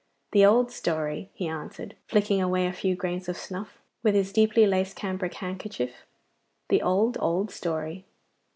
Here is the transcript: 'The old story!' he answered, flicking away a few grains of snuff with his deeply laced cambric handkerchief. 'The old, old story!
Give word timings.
'The 0.31 0.43
old 0.43 0.71
story!' 0.71 1.29
he 1.31 1.47
answered, 1.47 1.95
flicking 2.07 2.41
away 2.41 2.65
a 2.65 2.73
few 2.73 2.95
grains 2.95 3.29
of 3.29 3.37
snuff 3.37 3.77
with 4.01 4.15
his 4.15 4.33
deeply 4.33 4.65
laced 4.65 4.95
cambric 4.95 5.35
handkerchief. 5.35 6.07
'The 6.69 6.81
old, 6.81 7.19
old 7.21 7.51
story! 7.51 8.07